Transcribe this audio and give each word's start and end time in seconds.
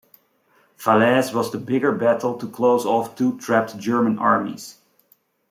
Falaise 0.77 1.31
was 1.31 1.51
the 1.51 1.59
bigger 1.59 1.91
battle 1.91 2.35
to 2.39 2.49
close 2.49 2.87
off 2.87 3.15
two 3.15 3.37
trapped 3.39 3.77
German 3.77 4.17
armies. 4.17 4.77